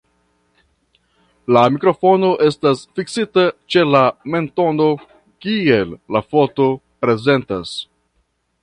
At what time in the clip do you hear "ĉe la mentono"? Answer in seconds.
3.75-4.91